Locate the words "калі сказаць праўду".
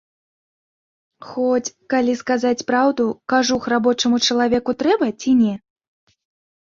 1.93-3.05